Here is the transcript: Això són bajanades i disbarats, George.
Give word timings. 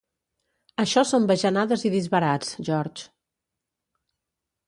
Això 0.83 1.03
són 1.09 1.27
bajanades 1.31 1.85
i 1.89 1.91
disbarats, 1.97 2.49
George. 2.71 3.05